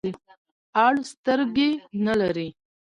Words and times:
اړ 0.85 0.93
سترګي 1.11 1.69
نلری. 2.05 2.49